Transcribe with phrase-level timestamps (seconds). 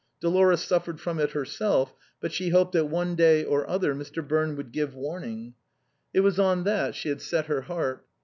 [0.19, 4.27] Dolores suf fered from it herself, but she hoped that one day or other Mr.
[4.27, 5.53] Birne would give warning.
[6.11, 8.03] It was on that she had set her heart.